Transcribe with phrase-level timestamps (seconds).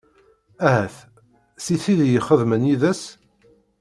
[0.67, 0.95] Ahat
[1.63, 3.03] si tid i ixeddmen yid-s?